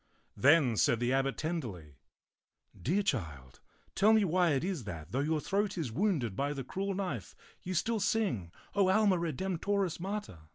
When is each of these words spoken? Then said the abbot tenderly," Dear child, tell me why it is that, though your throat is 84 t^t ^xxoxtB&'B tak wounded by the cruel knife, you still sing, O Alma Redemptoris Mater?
Then 0.35 0.77
said 0.77 0.99
the 0.99 1.13
abbot 1.13 1.37
tenderly," 1.37 1.99
Dear 2.89 3.03
child, 3.03 3.59
tell 3.93 4.13
me 4.13 4.25
why 4.25 4.53
it 4.53 4.63
is 4.63 4.85
that, 4.85 5.11
though 5.11 5.19
your 5.19 5.39
throat 5.39 5.77
is 5.77 5.89
84 5.89 5.89
t^t 5.89 5.89
^xxoxtB&'B 5.89 5.89
tak 5.93 5.99
wounded 6.01 6.35
by 6.35 6.53
the 6.53 6.63
cruel 6.63 6.95
knife, 6.95 7.35
you 7.61 7.75
still 7.75 7.99
sing, 7.99 8.51
O 8.73 8.89
Alma 8.89 9.17
Redemptoris 9.19 9.99
Mater? 9.99 10.39